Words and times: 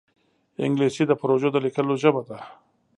انګلیسي 0.65 1.03
د 1.07 1.11
پروژو 1.21 1.47
د 1.53 1.57
لیکلو 1.65 1.93
ژبه 2.03 2.21
ده 2.29 2.37